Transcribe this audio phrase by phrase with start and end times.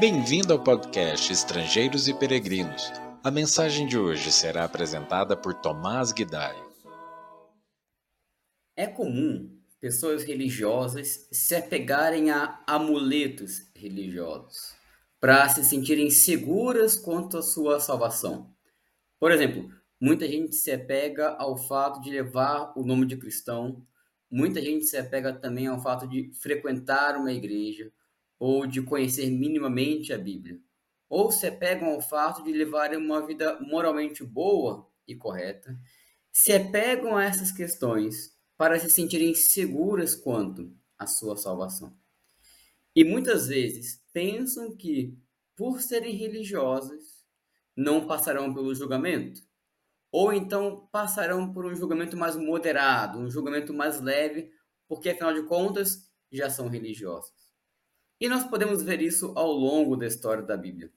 [0.00, 2.90] Bem-vindo ao podcast Estrangeiros e Peregrinos.
[3.22, 6.56] A mensagem de hoje será apresentada por Tomás Guidai.
[8.74, 14.74] É comum pessoas religiosas se apegarem a amuletos religiosos
[15.20, 18.50] para se sentirem seguras quanto à sua salvação.
[19.18, 19.70] Por exemplo,
[20.00, 23.86] muita gente se apega ao fato de levar o nome de cristão,
[24.30, 27.92] muita gente se apega também ao fato de frequentar uma igreja
[28.40, 30.58] ou de conhecer minimamente a Bíblia,
[31.10, 35.78] ou se apegam ao fato de levarem uma vida moralmente boa e correta,
[36.32, 41.94] se apegam a essas questões para se sentirem seguras quanto à sua salvação.
[42.96, 45.18] E muitas vezes pensam que,
[45.54, 47.26] por serem religiosas,
[47.76, 49.42] não passarão pelo julgamento,
[50.10, 54.50] ou então passarão por um julgamento mais moderado, um julgamento mais leve,
[54.88, 57.49] porque afinal de contas já são religiosas.
[58.20, 60.92] E nós podemos ver isso ao longo da história da Bíblia.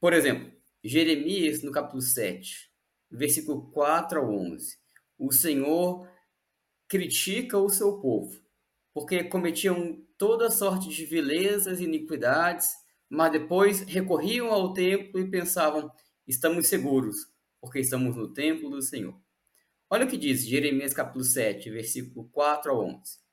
[0.00, 0.50] Por exemplo,
[0.82, 2.68] Jeremias, no capítulo 7,
[3.08, 4.76] versículo 4 ao 11.
[5.16, 6.08] O Senhor
[6.88, 8.42] critica o seu povo,
[8.92, 12.68] porque cometiam toda sorte de vilezas e iniquidades,
[13.08, 15.88] mas depois recorriam ao templo e pensavam:
[16.26, 17.28] estamos seguros,
[17.60, 19.14] porque estamos no templo do Senhor.
[19.88, 23.29] Olha o que diz Jeremias capítulo 7, versículo 4 ao 11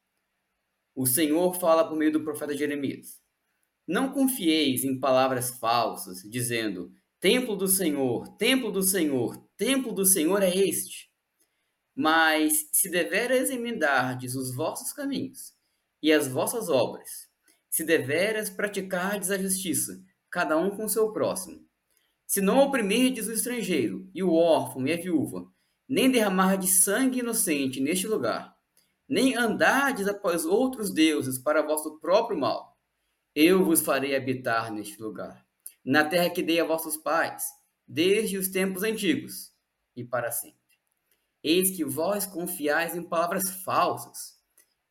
[0.98, 3.22] o Senhor fala por meio do profeta Jeremias.
[3.88, 10.42] Não confieis em palavras falsas, dizendo: Templo do Senhor, templo do Senhor, templo do Senhor
[10.42, 11.12] é este.
[11.96, 15.54] Mas se deveras emendardes os vossos caminhos
[16.02, 17.30] e as vossas obras,
[17.70, 21.64] se deveras praticardes a justiça, cada um com seu próximo,
[22.26, 25.46] se não oprimirdes o estrangeiro e o órfão e a viúva,
[25.88, 28.57] nem derramardes sangue inocente neste lugar,
[29.08, 32.78] nem andardes após outros deuses para vosso próprio mal.
[33.34, 35.46] Eu vos farei habitar neste lugar,
[35.86, 37.46] na terra que dei a vossos pais,
[37.88, 39.54] desde os tempos antigos
[39.96, 40.58] e para sempre.
[41.42, 44.38] Eis que vós confiais em palavras falsas,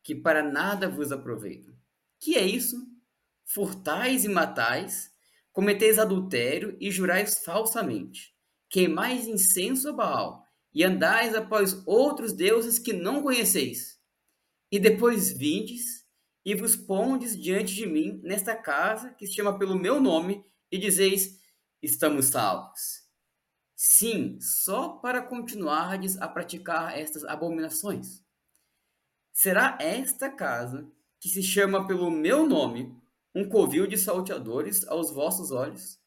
[0.01, 1.75] que para nada vos aproveitam.
[2.19, 2.77] Que é isso?
[3.45, 5.11] Furtais e matais,
[5.51, 8.33] cometeis adultério e jurais falsamente,
[8.69, 13.96] queimais incenso a Baal e andais após outros deuses que não conheceis
[14.71, 16.05] e depois vindes
[16.43, 20.77] e vos pondes diante de mim nesta casa que se chama pelo meu nome e
[20.77, 21.39] dizeis:
[21.81, 23.07] estamos salvos.
[23.75, 28.23] Sim, só para continuardes a praticar estas abominações.
[29.31, 32.95] Será esta casa, que se chama pelo meu nome,
[33.35, 35.99] um covil de salteadores aos vossos olhos?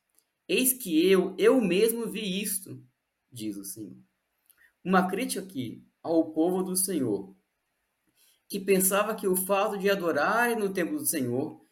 [0.49, 2.85] Eis que eu, eu mesmo vi isto,
[3.31, 3.97] diz o Senhor.
[4.83, 7.37] Uma crítica aqui ao povo do Senhor,
[8.51, 11.65] que pensava que o fato de adorarem no templo do Senhor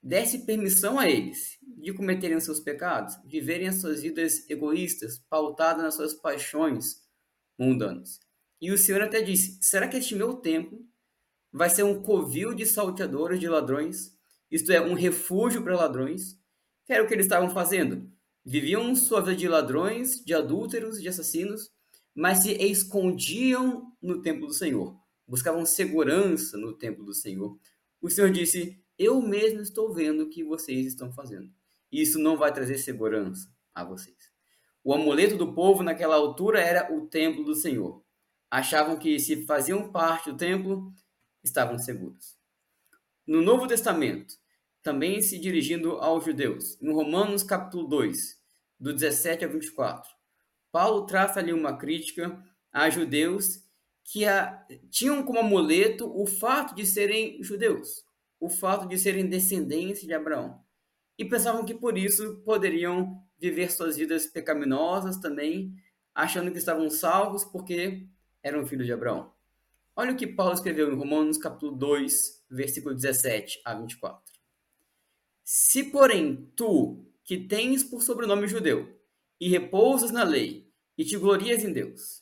[0.00, 5.96] desse permissão a eles de cometerem seus pecados, viverem as suas vidas egoístas, pautadas nas
[5.96, 7.02] suas paixões
[7.58, 8.20] mundanas.
[8.60, 10.86] E o Senhor até disse: será que este meu templo
[11.52, 14.16] vai ser um covil de salteadores, de ladrões?
[14.48, 16.38] Isto é, um refúgio para ladrões?
[16.86, 18.08] Que era o que eles estavam fazendo.
[18.44, 21.68] Viviam sua vida de ladrões, de adúlteros, de assassinos,
[22.14, 27.58] mas se escondiam no templo do Senhor buscavam segurança no templo do Senhor.
[28.00, 31.50] O Senhor disse: Eu mesmo estou vendo o que vocês estão fazendo.
[31.90, 34.16] Isso não vai trazer segurança a vocês.
[34.84, 38.02] O amuleto do povo naquela altura era o templo do Senhor.
[38.50, 40.92] Achavam que se faziam parte do templo,
[41.42, 42.36] estavam seguros.
[43.26, 44.34] No Novo Testamento,
[44.82, 48.40] também se dirigindo aos judeus, em Romanos capítulo 2,
[48.80, 50.10] do 17 a 24,
[50.72, 53.62] Paulo traça ali uma crítica a judeus
[54.04, 58.04] que a, tinham como amuleto o fato de serem judeus,
[58.40, 60.60] o fato de serem descendentes de Abraão.
[61.18, 65.74] E pensavam que por isso poderiam viver suas vidas pecaminosas também,
[66.14, 68.06] achando que estavam salvos porque
[68.42, 69.32] eram filhos de Abraão.
[69.94, 74.22] Olha o que Paulo escreveu em Romanos capítulo 2, versículo 17 a 24.
[75.44, 78.98] Se, porém, tu, que tens por sobrenome judeu,
[79.40, 82.21] e repousas na lei, e te glorias em Deus,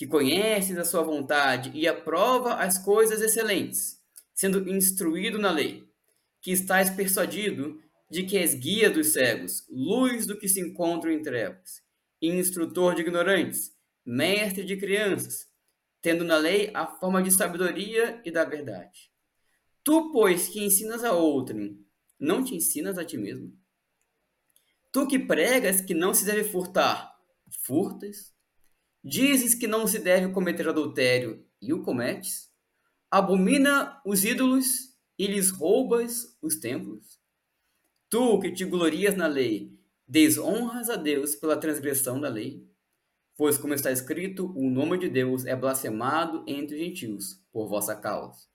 [0.00, 4.00] que conheces a sua vontade e aprova as coisas excelentes,
[4.32, 5.86] sendo instruído na lei,
[6.40, 7.78] que estás persuadido
[8.10, 11.82] de que és guia dos cegos, luz do que se encontram em trevas,
[12.18, 15.46] instrutor de ignorantes, mestre de crianças,
[16.00, 19.12] tendo na lei a forma de sabedoria e da verdade.
[19.84, 21.78] Tu, pois, que ensinas a outrem,
[22.18, 23.52] não te ensinas a ti mesmo?
[24.90, 27.14] Tu que pregas que não se deve furtar,
[27.66, 28.39] furtas?
[29.02, 32.50] Dizes que não se deve cometer adultério e o cometes?
[33.10, 37.18] Abomina os ídolos e lhes roubas os templos?
[38.10, 39.72] Tu que te glorias na lei,
[40.06, 42.68] desonras a Deus pela transgressão da lei?
[43.36, 47.96] Pois, como está escrito, o nome de Deus é blasfemado entre os gentios por vossa
[47.96, 48.50] causa.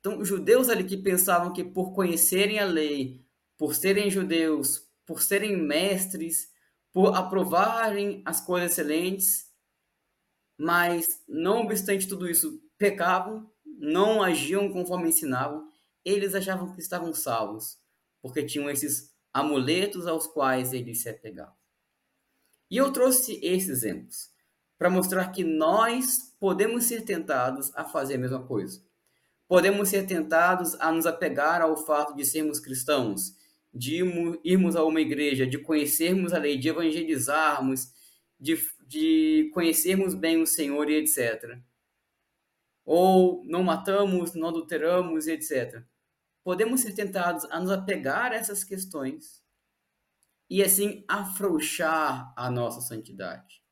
[0.00, 3.22] Então, os judeus ali que pensavam que por conhecerem a lei,
[3.58, 6.50] por serem judeus, por serem mestres,
[6.98, 9.52] por aprovarem as coisas excelentes,
[10.58, 15.70] mas não obstante tudo isso, pecavam, não agiam conforme ensinavam,
[16.04, 17.78] eles achavam que estavam salvos,
[18.20, 21.54] porque tinham esses amuletos aos quais eles se apegavam.
[22.68, 24.30] E eu trouxe esses exemplos
[24.76, 28.82] para mostrar que nós podemos ser tentados a fazer a mesma coisa.
[29.46, 33.36] Podemos ser tentados a nos apegar ao fato de sermos cristãos,
[33.72, 34.02] de
[34.44, 37.88] irmos a uma igreja, de conhecermos a lei, de evangelizarmos,
[38.40, 41.58] de, de conhecermos bem o Senhor e etc.
[42.84, 45.84] Ou não matamos, não adulteramos e etc
[46.48, 49.44] podemos ser tentados a nos apegar a essas questões
[50.48, 53.62] e assim afrouxar a nossa santidade.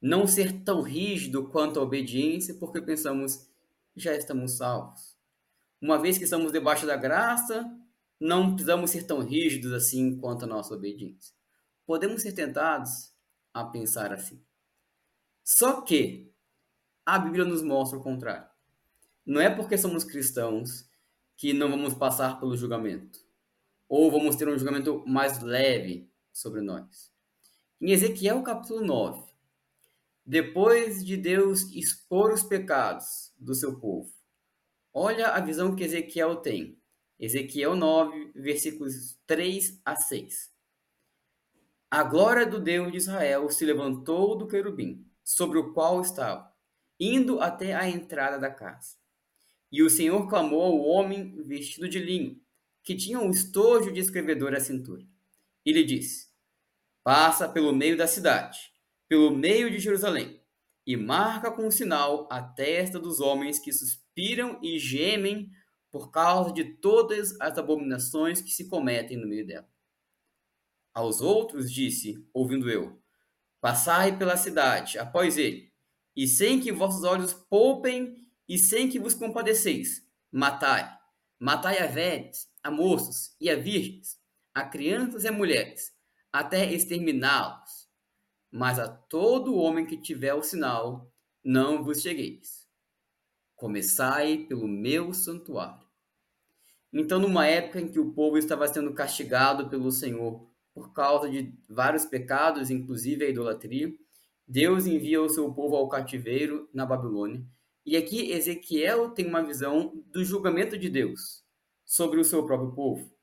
[0.00, 3.48] Não ser tão rígido quanto a obediência, porque pensamos
[3.94, 5.16] já estamos salvos.
[5.80, 7.64] Uma vez que estamos debaixo da graça,
[8.22, 11.34] não precisamos ser tão rígidos assim quanto a nossa obediência.
[11.84, 13.12] Podemos ser tentados
[13.52, 14.40] a pensar assim.
[15.42, 16.32] Só que
[17.04, 18.48] a Bíblia nos mostra o contrário.
[19.26, 20.88] Não é porque somos cristãos
[21.36, 23.18] que não vamos passar pelo julgamento.
[23.88, 27.12] Ou vamos ter um julgamento mais leve sobre nós.
[27.80, 29.20] Em Ezequiel capítulo 9,
[30.24, 34.14] depois de Deus expor os pecados do seu povo,
[34.94, 36.80] olha a visão que Ezequiel tem.
[37.22, 40.50] Ezequiel 9, versículos 3 a 6.
[41.88, 46.52] A glória do Deus de Israel se levantou do querubim, sobre o qual estava,
[46.98, 48.96] indo até a entrada da casa.
[49.70, 52.42] E o Senhor clamou ao homem vestido de linho,
[52.82, 55.06] que tinha um estojo de escrevedor à cintura.
[55.64, 56.26] E lhe disse:
[57.04, 58.58] Passa pelo meio da cidade,
[59.08, 60.42] pelo meio de Jerusalém,
[60.84, 65.52] e marca com um sinal a testa dos homens que suspiram e gemem
[65.92, 69.68] por causa de todas as abominações que se cometem no meio dela.
[70.94, 73.00] Aos outros disse, ouvindo eu:
[73.60, 75.70] Passai pela cidade após ele,
[76.16, 80.98] e sem que vossos olhos poupem e sem que vos compadeceis, matai.
[81.38, 84.18] Matai a velhos, a moços e a virgens,
[84.54, 85.92] a crianças e a mulheres,
[86.32, 87.88] até exterminá-los.
[88.50, 91.12] Mas a todo homem que tiver o sinal,
[91.44, 92.61] não vos chegueis.
[93.62, 95.86] Começai pelo meu santuário.
[96.92, 101.56] Então, numa época em que o povo estava sendo castigado pelo Senhor por causa de
[101.70, 103.94] vários pecados, inclusive a idolatria,
[104.48, 107.46] Deus envia o seu povo ao cativeiro na Babilônia
[107.86, 111.44] e aqui Ezequiel tem uma visão do julgamento de Deus
[111.84, 113.16] sobre o seu próprio povo.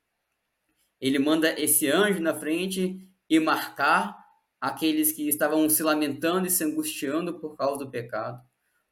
[1.02, 2.98] Ele manda esse anjo na frente
[3.30, 4.18] e marcar
[4.62, 8.42] aqueles que estavam se lamentando e se angustiando por causa do pecado,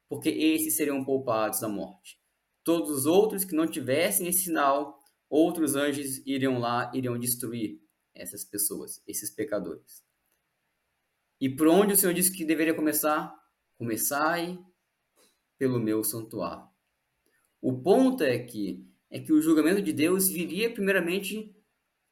[0.08, 2.18] porque esses seriam poupados da morte.
[2.64, 7.80] Todos os outros que não tivessem esse sinal, outros anjos iriam lá, iriam destruir
[8.14, 10.02] essas pessoas, esses pecadores.
[11.40, 13.34] E por onde o Senhor disse que deveria começar?
[13.76, 14.58] Começai
[15.56, 16.66] pelo meu santuário.
[17.60, 21.56] O ponto é que é que o julgamento de Deus viria primeiramente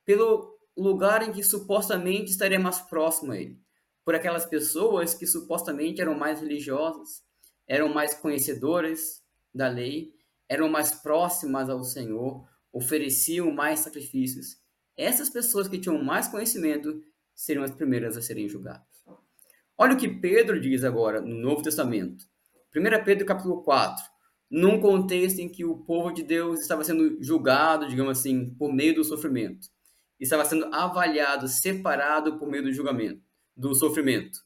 [0.04, 3.60] pelo lugar em que supostamente estaria mais próximo a ele,
[4.04, 7.25] por aquelas pessoas que supostamente eram mais religiosas,
[7.66, 9.22] eram mais conhecedoras
[9.54, 10.12] da lei,
[10.48, 14.58] eram mais próximas ao Senhor, ofereciam mais sacrifícios.
[14.96, 17.02] Essas pessoas que tinham mais conhecimento
[17.34, 18.86] seriam as primeiras a serem julgadas.
[19.76, 22.24] Olha o que Pedro diz agora no Novo Testamento.
[22.74, 24.04] 1 Pedro capítulo 4,
[24.50, 28.94] num contexto em que o povo de Deus estava sendo julgado, digamos assim, por meio
[28.94, 29.68] do sofrimento.
[30.18, 33.22] Estava sendo avaliado, separado por meio do julgamento,
[33.54, 34.38] do sofrimento.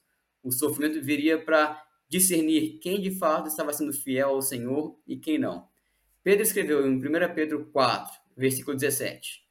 [0.42, 5.38] O sofrimento viria para discernir quem de fato estava sendo fiel ao Senhor e quem
[5.38, 5.68] não.
[6.24, 9.46] Pedro escreveu em 1 Pedro 4, versículo 17: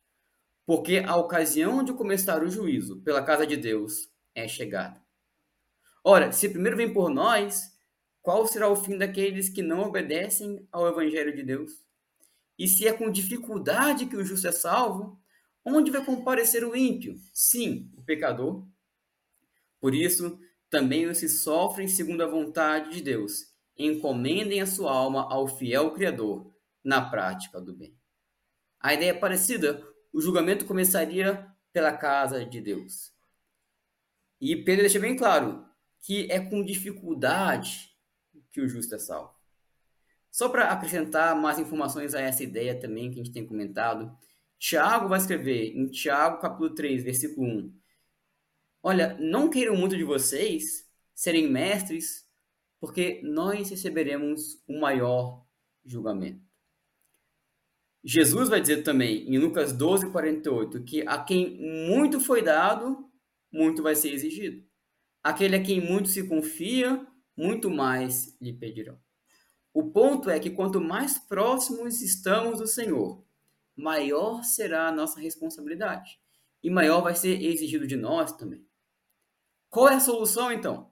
[0.66, 5.02] Porque a ocasião de começar o juízo pela casa de Deus é chegada.
[6.04, 7.76] Ora, se primeiro vem por nós,
[8.22, 11.84] qual será o fim daqueles que não obedecem ao Evangelho de Deus?
[12.58, 15.18] E se é com dificuldade que o justo é salvo,
[15.64, 17.18] onde vai comparecer o ímpio?
[17.34, 18.68] Sim, o pecador.
[19.80, 20.38] Por isso,
[20.70, 23.48] também os que sofrem segundo a vontade de Deus,
[23.78, 27.98] encomendem a sua alma ao fiel Criador na prática do bem.
[28.80, 33.14] A ideia é parecida, o julgamento começaria pela casa de Deus.
[34.40, 35.66] E Pedro deixa bem claro
[36.02, 37.90] que é com dificuldade
[38.52, 39.34] que o justo é salvo.
[40.32, 44.16] Só para acrescentar mais informações a essa ideia também que a gente tem comentado,
[44.58, 47.80] Tiago vai escrever em Tiago capítulo 3, versículo 1.
[48.82, 52.26] Olha, não queiram muito de vocês serem mestres,
[52.80, 55.46] porque nós receberemos o maior
[55.86, 56.50] julgamento.
[58.04, 61.60] Jesus vai dizer também em Lucas 12, 48 que a quem
[61.90, 63.10] muito foi dado,
[63.52, 64.66] muito vai ser exigido.
[65.22, 67.06] Aquele a quem muito se confia,
[67.36, 68.98] muito mais lhe pedirão.
[69.74, 73.22] O ponto é que quanto mais próximos estamos do Senhor,
[73.76, 76.20] maior será a nossa responsabilidade
[76.64, 78.69] e maior vai ser exigido de nós também.
[79.70, 80.92] Qual é a solução então?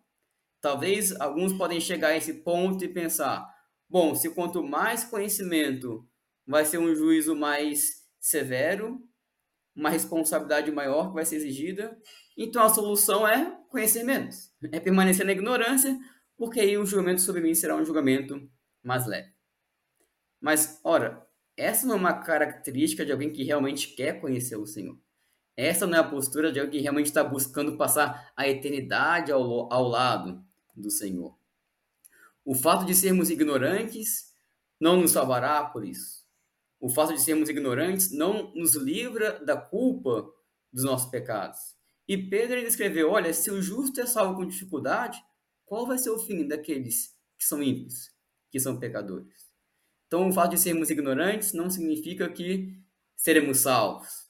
[0.62, 3.48] Talvez alguns podem chegar a esse ponto e pensar:
[3.90, 6.08] bom, se quanto mais conhecimento
[6.46, 9.02] vai ser um juízo mais severo,
[9.76, 11.98] uma responsabilidade maior que vai ser exigida,
[12.38, 15.98] então a solução é conhecer menos, é permanecer na ignorância,
[16.36, 18.40] porque aí o julgamento sobre mim será um julgamento
[18.84, 19.32] mais leve.
[20.40, 24.98] Mas, ora, essa não é uma característica de alguém que realmente quer conhecer o Senhor.
[25.58, 29.74] Essa não é a postura de alguém que realmente está buscando passar a eternidade ao,
[29.74, 30.46] ao lado
[30.76, 31.36] do Senhor.
[32.46, 34.32] O fato de sermos ignorantes
[34.80, 36.24] não nos salvará por isso.
[36.80, 40.32] O fato de sermos ignorantes não nos livra da culpa
[40.72, 41.76] dos nossos pecados.
[42.08, 45.20] E Pedro ele escreveu: Olha, se o justo é salvo com dificuldade,
[45.66, 48.12] qual vai ser o fim daqueles que são ímpios,
[48.52, 49.48] que são pecadores?
[50.06, 52.80] Então, o fato de sermos ignorantes não significa que
[53.16, 54.27] seremos salvos.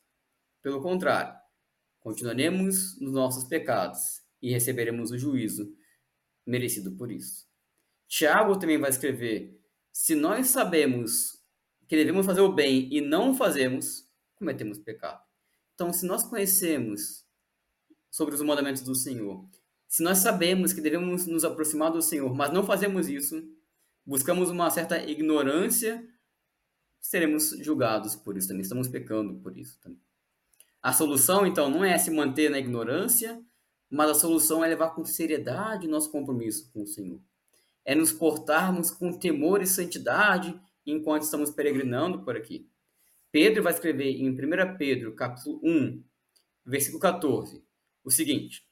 [0.68, 1.34] Pelo contrário,
[1.98, 5.74] continuaremos nos nossos pecados e receberemos o juízo
[6.46, 7.48] merecido por isso.
[8.06, 9.62] Tiago também vai escrever:
[9.94, 11.42] se nós sabemos
[11.88, 15.24] que devemos fazer o bem e não fazemos, cometemos pecado.
[15.74, 17.26] Então, se nós conhecemos
[18.12, 19.48] sobre os mandamentos do Senhor,
[19.88, 23.42] se nós sabemos que devemos nos aproximar do Senhor, mas não fazemos isso,
[24.06, 26.06] buscamos uma certa ignorância,
[27.00, 30.07] seremos julgados por isso também, estamos pecando por isso também.
[30.88, 33.44] A solução, então, não é se manter na ignorância,
[33.90, 37.20] mas a solução é levar com seriedade nosso compromisso com o Senhor.
[37.84, 42.70] É nos portarmos com temor e santidade enquanto estamos peregrinando por aqui.
[43.34, 46.02] Pedro vai escrever em 1 Pedro, capítulo 1,
[46.66, 47.62] versículo 14,
[48.02, 48.64] o seguinte: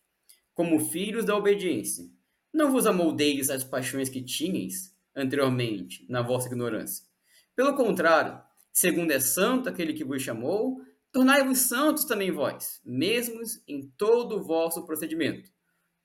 [0.54, 2.06] Como filhos da obediência,
[2.54, 7.06] não vos amoldeis às paixões que tinhais anteriormente na vossa ignorância.
[7.54, 8.42] Pelo contrário,
[8.72, 10.82] segundo é santo aquele que vos chamou,
[11.16, 15.50] Tornai-vos santos também vós, mesmos em todo o vosso procedimento.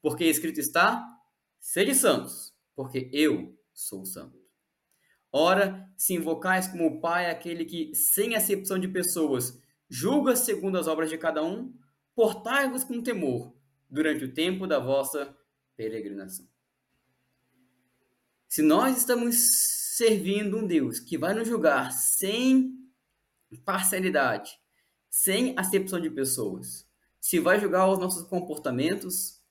[0.00, 1.04] Porque escrito está:
[1.58, 4.40] sede santos, porque eu sou santo.
[5.32, 11.10] Ora, se invocais como Pai aquele que, sem acepção de pessoas, julga segundo as obras
[11.10, 11.76] de cada um,
[12.14, 13.52] portai-vos com temor
[13.90, 15.36] durante o tempo da vossa
[15.76, 16.46] peregrinação.
[18.46, 19.34] Se nós estamos
[19.96, 22.78] servindo um Deus que vai nos julgar sem
[23.64, 24.59] parcialidade,
[25.10, 26.88] sem acepção de pessoas.
[27.20, 29.42] Se vai julgar os nossos comportamentos,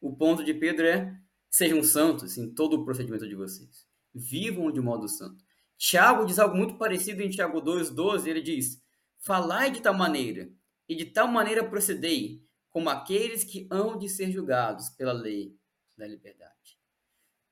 [0.00, 1.14] o ponto de Pedro é:
[1.50, 3.84] sejam santos em todo o procedimento de vocês.
[4.14, 5.44] Vivam de modo santo.
[5.76, 8.26] Tiago diz algo muito parecido em Tiago 2,12.
[8.28, 8.80] Ele diz:
[9.18, 10.50] Falai de tal maneira,
[10.88, 15.54] e de tal maneira procedei, como aqueles que hão de ser julgados pela lei
[15.96, 16.78] da liberdade.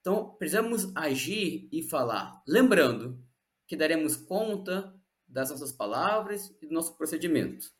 [0.00, 3.20] Então, precisamos agir e falar, lembrando
[3.66, 4.95] que daremos conta
[5.26, 7.72] das nossas palavras e do nosso procedimento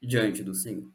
[0.00, 0.90] diante do Senhor.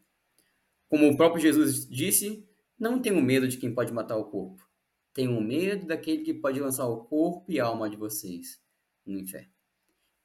[0.87, 2.47] Como o próprio Jesus disse,
[2.79, 4.67] não tenham medo de quem pode matar o corpo.
[5.13, 8.61] Tenham medo daquele que pode lançar o corpo e a alma de vocês
[9.05, 9.51] no inferno.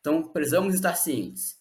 [0.00, 1.60] Então, precisamos estar cientes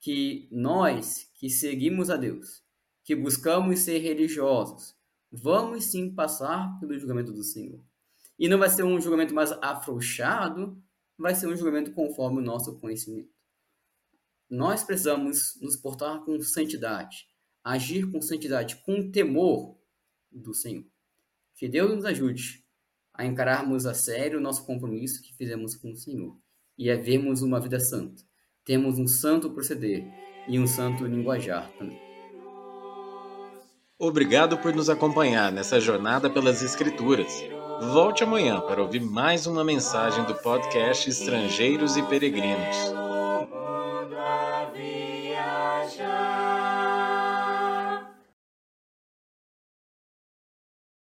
[0.00, 2.62] que nós que seguimos a Deus,
[3.04, 4.96] que buscamos ser religiosos,
[5.30, 7.80] vamos sim passar pelo julgamento do Senhor.
[8.38, 10.80] E não vai ser um julgamento mais afrouxado,
[11.16, 13.37] vai ser um julgamento conforme o nosso conhecimento.
[14.50, 17.26] Nós precisamos nos portar com santidade,
[17.62, 19.76] agir com santidade, com temor
[20.30, 20.86] do Senhor.
[21.54, 22.64] Que Deus nos ajude
[23.12, 26.38] a encararmos a sério o nosso compromisso que fizemos com o Senhor
[26.78, 28.22] e a vermos uma vida santa.
[28.64, 30.06] Temos um santo proceder
[30.46, 32.00] e um santo linguajar também.
[33.98, 37.42] Obrigado por nos acompanhar nessa jornada pelas Escrituras.
[37.92, 43.07] Volte amanhã para ouvir mais uma mensagem do podcast Estrangeiros e Peregrinos.